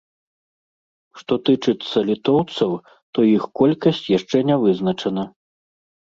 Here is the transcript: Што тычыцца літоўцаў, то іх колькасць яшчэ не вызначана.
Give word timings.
Што 1.19 1.33
тычыцца 1.49 1.97
літоўцаў, 2.09 2.71
то 3.17 3.25
іх 3.35 3.43
колькасць 3.59 4.09
яшчэ 4.17 4.37
не 4.51 4.57
вызначана. 4.63 5.27